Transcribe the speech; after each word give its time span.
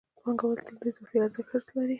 پانګوال 0.21 0.59
تل 0.65 0.75
د 0.81 0.83
اضافي 0.89 1.17
ارزښت 1.21 1.47
حرص 1.51 1.67
لري 1.75 1.89